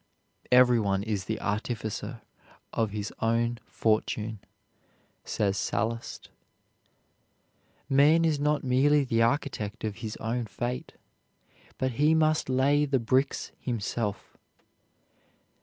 "Every 0.51 0.79
one 0.79 1.03
is 1.03 1.25
the 1.25 1.39
artificer 1.39 2.23
of 2.73 2.89
his 2.89 3.13
own 3.21 3.59
fortune," 3.67 4.39
says 5.23 5.57
Sallust. 5.57 6.29
Man 7.87 8.25
is 8.25 8.39
not 8.39 8.63
merely 8.63 9.03
the 9.03 9.21
architect 9.21 9.83
of 9.83 9.97
his 9.97 10.17
own 10.17 10.47
fate, 10.47 10.93
but 11.77 11.91
he 12.01 12.15
must 12.15 12.49
lay 12.49 12.85
the 12.85 12.97
bricks 12.99 13.51
himself. 13.59 14.35